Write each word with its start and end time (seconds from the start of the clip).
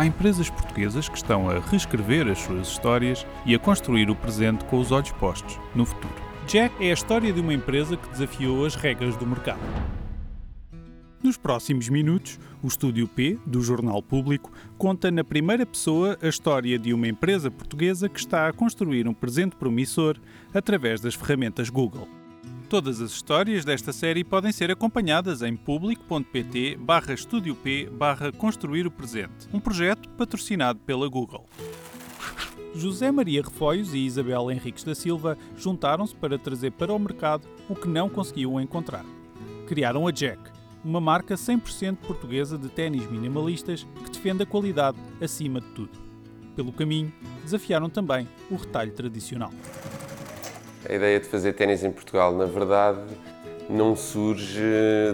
Há 0.00 0.06
empresas 0.06 0.48
portuguesas 0.48 1.10
que 1.10 1.16
estão 1.18 1.50
a 1.50 1.58
reescrever 1.58 2.26
as 2.26 2.38
suas 2.38 2.68
histórias 2.68 3.26
e 3.44 3.54
a 3.54 3.58
construir 3.58 4.08
o 4.08 4.16
presente 4.16 4.64
com 4.64 4.80
os 4.80 4.90
olhos 4.92 5.12
postos 5.12 5.58
no 5.74 5.84
futuro. 5.84 6.14
Jack 6.46 6.74
é 6.82 6.88
a 6.88 6.94
história 6.94 7.30
de 7.30 7.38
uma 7.38 7.52
empresa 7.52 7.98
que 7.98 8.08
desafiou 8.08 8.64
as 8.64 8.74
regras 8.74 9.14
do 9.18 9.26
mercado. 9.26 9.60
Nos 11.22 11.36
próximos 11.36 11.90
minutos, 11.90 12.40
o 12.62 12.66
Estúdio 12.66 13.06
P, 13.06 13.38
do 13.44 13.60
Jornal 13.60 14.02
Público, 14.02 14.50
conta 14.78 15.10
na 15.10 15.22
primeira 15.22 15.66
pessoa 15.66 16.16
a 16.22 16.28
história 16.28 16.78
de 16.78 16.94
uma 16.94 17.06
empresa 17.06 17.50
portuguesa 17.50 18.08
que 18.08 18.20
está 18.20 18.48
a 18.48 18.54
construir 18.54 19.06
um 19.06 19.12
presente 19.12 19.54
promissor 19.54 20.16
através 20.54 21.02
das 21.02 21.14
ferramentas 21.14 21.68
Google. 21.68 22.08
Todas 22.70 23.00
as 23.00 23.10
histórias 23.10 23.64
desta 23.64 23.92
série 23.92 24.22
podem 24.22 24.52
ser 24.52 24.70
acompanhadas 24.70 25.42
em 25.42 25.56
público.pt 25.56 26.76
barra 26.76 27.12
Estúdio 27.12 27.56
P 27.56 27.90
barra 27.90 28.30
Construir 28.30 28.86
o 28.86 28.92
Presente, 28.92 29.48
um 29.52 29.58
projeto 29.58 30.08
patrocinado 30.10 30.78
pela 30.86 31.08
Google. 31.08 31.48
José 32.72 33.10
Maria 33.10 33.42
Refoios 33.42 33.92
e 33.92 34.06
Isabel 34.06 34.52
Henriques 34.52 34.84
da 34.84 34.94
Silva 34.94 35.36
juntaram-se 35.56 36.14
para 36.14 36.38
trazer 36.38 36.70
para 36.70 36.94
o 36.94 36.98
mercado 37.00 37.44
o 37.68 37.74
que 37.74 37.88
não 37.88 38.08
conseguiam 38.08 38.60
encontrar. 38.60 39.04
Criaram 39.66 40.06
a 40.06 40.12
Jack, 40.12 40.40
uma 40.84 41.00
marca 41.00 41.34
100% 41.34 41.96
portuguesa 41.96 42.56
de 42.56 42.68
ténis 42.68 43.10
minimalistas 43.10 43.84
que 44.04 44.12
defende 44.12 44.44
a 44.44 44.46
qualidade 44.46 44.96
acima 45.20 45.60
de 45.60 45.66
tudo. 45.70 45.98
Pelo 46.54 46.72
caminho, 46.72 47.12
desafiaram 47.42 47.90
também 47.90 48.28
o 48.48 48.54
retalho 48.54 48.92
tradicional. 48.92 49.50
A 50.88 50.94
ideia 50.94 51.20
de 51.20 51.26
fazer 51.26 51.52
ténis 51.52 51.84
em 51.84 51.92
Portugal, 51.92 52.34
na 52.34 52.46
verdade, 52.46 53.00
não 53.68 53.94
surge 53.94 54.62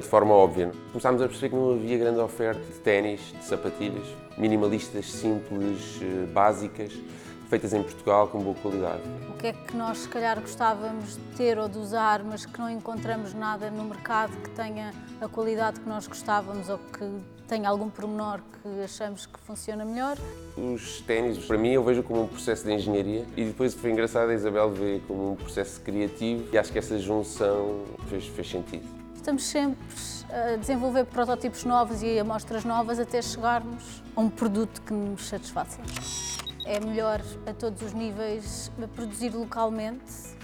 de 0.01 0.07
forma 0.07 0.33
óbvia. 0.33 0.71
Começámos 0.93 1.21
a 1.21 1.27
perceber 1.27 1.51
que 1.51 1.57
não 1.57 1.73
havia 1.75 1.99
grande 1.99 2.21
oferta 2.21 2.61
de 2.61 2.79
ténis, 2.79 3.21
de 3.37 3.45
sapatilhas, 3.45 4.07
minimalistas, 4.39 5.11
simples, 5.11 6.01
eh, 6.01 6.27
básicas, 6.33 6.93
feitas 7.49 7.73
em 7.73 7.83
Portugal 7.83 8.29
com 8.29 8.41
boa 8.41 8.55
qualidade. 8.57 9.03
O 9.31 9.35
que 9.39 9.49
é 9.49 9.53
que 9.53 9.77
nós, 9.77 9.99
se 9.99 10.09
calhar, 10.09 10.41
gostávamos 10.41 11.15
de 11.15 11.37
ter 11.37 11.59
ou 11.59 11.69
de 11.69 11.79
usar, 11.79 12.23
mas 12.25 12.45
que 12.45 12.59
não 12.59 12.71
encontramos 12.71 13.35
nada 13.35 13.71
no 13.71 13.85
mercado 13.85 14.37
que 14.43 14.51
tenha 14.51 14.93
a 15.21 15.29
qualidade 15.29 15.81
que 15.81 15.89
nós 15.89 16.07
gostávamos 16.07 16.69
ou 16.69 16.79
que 16.79 17.21
tenha 17.47 17.69
algum 17.69 17.89
pormenor 17.89 18.41
que 18.63 18.83
achamos 18.83 19.27
que 19.27 19.39
funciona 19.41 19.85
melhor? 19.85 20.17
Os 20.57 21.01
ténis, 21.03 21.39
para 21.45 21.57
mim, 21.57 21.71
eu 21.71 21.85
vejo 21.85 22.03
como 22.03 22.25
um 22.25 22.27
processo 22.27 22.65
de 22.65 22.73
engenharia 22.73 23.25
e 23.37 23.45
depois 23.45 23.75
foi 23.75 23.93
engraçado 23.93 24.31
a 24.31 24.35
Isabel 24.35 24.71
ver 24.71 25.03
como 25.07 25.33
um 25.33 25.37
processo 25.37 25.81
criativo 25.81 26.49
e 26.53 26.59
acho 26.59 26.73
que 26.73 26.79
essa 26.79 26.99
junção 26.99 27.85
fez, 28.09 28.27
fez 28.27 28.51
sentido. 28.51 28.85
Estamos 29.15 29.45
sempre 29.45 29.79
a 30.31 30.57
desenvolver 30.57 31.05
protótipos 31.05 31.65
novos 31.65 32.03
e 32.03 32.19
amostras 32.19 32.65
novas 32.65 32.99
até 32.99 33.21
chegarmos 33.23 34.03
a 34.15 34.21
um 34.21 34.29
produto 34.29 34.83
que 34.83 34.93
nos 34.93 35.29
satisfaça. 35.29 35.81
É 36.69 36.81
melhor 36.81 37.23
a 37.47 37.53
todos 37.53 37.81
os 37.81 37.93
níveis 37.93 38.73
produzir 38.97 39.31
localmente, 39.33 40.03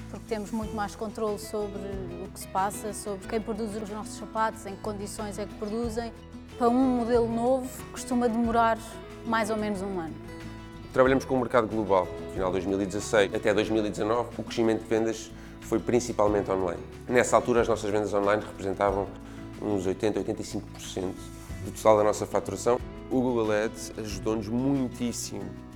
porque 0.08 0.24
temos 0.28 0.52
muito 0.52 0.72
mais 0.72 0.94
controle 0.94 1.36
sobre 1.36 1.80
o 2.24 2.30
que 2.32 2.38
se 2.38 2.46
passa, 2.46 2.92
sobre 2.92 3.26
quem 3.26 3.40
produz 3.40 3.74
os 3.74 3.90
nossos 3.90 4.18
sapatos, 4.18 4.64
em 4.64 4.76
que 4.76 4.82
condições 4.82 5.36
é 5.36 5.46
que 5.46 5.54
produzem. 5.54 6.12
Para 6.56 6.68
um 6.68 6.98
modelo 6.98 7.28
novo 7.28 7.68
costuma 7.90 8.28
demorar 8.28 8.78
mais 9.26 9.50
ou 9.50 9.56
menos 9.56 9.82
um 9.82 9.98
ano. 9.98 10.14
Trabalhamos 10.92 11.24
com 11.24 11.34
o 11.34 11.40
mercado 11.40 11.66
global. 11.66 12.06
No 12.26 12.32
final 12.34 12.48
de 12.50 12.52
2016 12.52 13.34
até 13.34 13.52
2019, 13.52 14.28
o 14.38 14.44
crescimento 14.44 14.84
de 14.84 14.88
vendas 14.88 15.28
foi 15.62 15.80
principalmente 15.80 16.48
online. 16.52 16.82
Nessa 17.08 17.34
altura, 17.34 17.62
as 17.62 17.68
nossas 17.68 17.90
vendas 17.90 18.14
online 18.14 18.44
representavam 18.46 19.08
uns 19.60 19.84
80, 19.84 20.20
85% 20.20 20.60
do 21.64 21.72
total 21.72 21.96
da 21.96 22.04
nossa 22.04 22.26
faturação. 22.26 22.78
O 23.10 23.20
Google 23.20 23.50
Ads 23.50 23.92
ajudou-nos 23.98 24.46
muitíssimo 24.46 25.71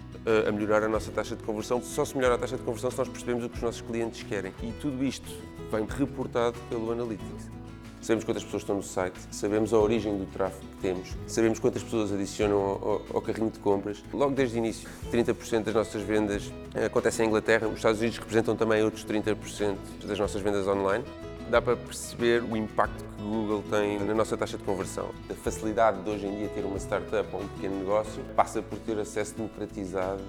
a 0.49 0.53
melhorar 0.53 0.83
a 0.83 0.89
nossa 0.89 1.11
taxa 1.11 1.37
de 1.37 1.43
conversão. 1.43 1.81
Só 1.83 2.05
se 2.05 2.17
melhora 2.17 2.35
a 2.35 2.39
taxa 2.39 2.57
de 2.57 2.63
conversão 2.63 2.91
se 2.91 2.99
nós 2.99 3.09
percebemos 3.09 3.45
o 3.45 3.49
que 3.49 3.57
os 3.57 3.63
nossos 3.63 3.81
clientes 3.81 4.23
querem. 4.23 4.53
E 4.63 4.73
tudo 4.81 5.05
isto 5.05 5.31
vem 5.71 5.87
reportado 5.87 6.59
pelo 6.69 6.91
Analytics. 6.93 7.57
Sabemos 8.01 8.25
quantas 8.25 8.45
pessoas 8.45 8.63
estão 8.63 8.77
no 8.77 8.85
site, 8.85 9.19
sabemos 9.33 9.73
a 9.73 9.79
origem 9.79 10.17
do 10.17 10.27
tráfego 10.27 10.65
que 10.65 10.77
temos, 10.77 11.09
sabemos 11.27 11.59
quantas 11.59 11.83
pessoas 11.83 12.13
adicionam 12.13 12.57
ao, 12.57 13.03
ao, 13.15 13.21
carrinho 13.21 13.51
de 13.51 13.59
compras. 13.59 14.05
Logo 14.13 14.33
desde 14.33 14.57
o 14.57 14.59
início, 14.59 14.89
30% 15.11 15.65
das 15.65 15.75
nossas 15.75 16.03
vendas 16.03 16.53
acontecem 16.85 17.27
em 17.27 17.29
Inglaterra, 17.29 17.67
os 17.67 17.77
Estados 17.77 17.99
Unidos 17.99 18.19
representam 18.19 18.55
também 18.55 18.81
outros 18.85 19.05
30% 19.05 19.77
das 20.07 20.19
nossas 20.21 20.41
vendas 20.41 20.69
online 20.69 21.05
dá 21.51 21.63
para 21.63 21.77
perceber 21.77 22.43
o 22.43 22.57
impacto 22.57 23.05
que 23.17 23.23
o 23.23 23.27
Google 23.27 23.65
tem 23.71 23.99
na 23.99 24.15
nossa 24.15 24.37
taxa 24.37 24.57
de 24.59 24.65
conversão. 24.65 25.11
A 25.31 25.35
facilidade 25.35 26.03
de 26.03 26.11
hoje 26.11 26.27
em 26.27 26.37
dia 26.37 26.49
ter 26.49 26.65
uma 26.65 26.79
startup 26.79 27.29
ou 27.33 27.43
um 27.43 27.49
pequeno 27.49 27.79
negócio 27.79 28.23
passa 28.35 28.63
por 28.63 28.79
ter 28.79 28.99
acesso 28.99 29.35
democratizado 29.37 30.23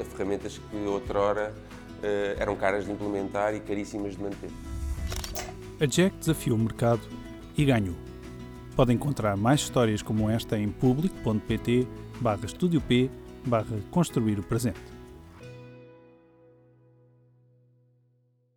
a 0.00 0.04
ferramentas 0.04 0.58
que 0.58 0.76
outrora 0.86 1.54
eh, 2.02 2.36
eram 2.38 2.54
caras 2.56 2.84
de 2.84 2.92
implementar 2.92 3.54
e 3.54 3.60
caríssimas 3.60 4.16
de 4.16 4.22
manter. 4.22 4.50
A 5.80 5.86
Jack 5.86 6.16
desafiou 6.18 6.56
o 6.56 6.60
mercado 6.60 7.02
e 7.56 7.64
ganhou. 7.64 7.96
Pode 8.76 8.92
encontrar 8.92 9.36
mais 9.36 9.60
histórias 9.60 10.02
como 10.02 10.28
esta 10.28 10.58
em 10.58 10.68
público.pt 10.68 11.86
barra 12.20 12.46
P 12.86 13.10
barra 13.46 13.76
Construir 13.90 14.38
o 14.38 14.42
Presente. 14.42 14.80